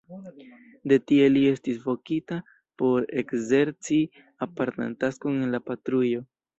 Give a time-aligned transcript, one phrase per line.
[0.93, 2.39] De tie li estis vokita
[2.83, 4.01] por ekzerci
[4.51, 6.31] apartan taskon en la patrujo.